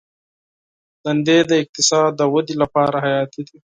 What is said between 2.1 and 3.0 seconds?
د ودې لپاره